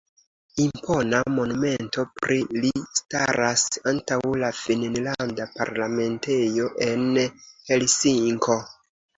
Impona 0.61 1.17
monumento 1.33 2.05
pri 2.21 2.37
li 2.63 2.71
staras 3.01 3.67
antaŭ 3.93 4.19
la 4.45 4.51
finnlanda 4.63 5.47
parlamentejo 5.61 6.73
en 6.89 7.07
Helsinko. 7.71 8.61